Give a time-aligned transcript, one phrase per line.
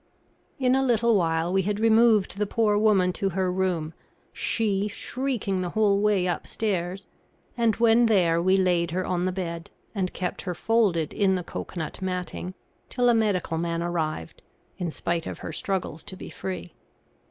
[0.57, 3.93] In a little while we had removed the poor woman to her room,
[4.33, 7.05] she shrieking the whole way upstairs;
[7.55, 11.43] and, when there, we laid her on the bed, and kept her folded in the
[11.43, 12.55] cocoanut matting
[12.89, 14.41] till a medical man arrived,
[14.79, 16.73] in spite of her struggles to be free.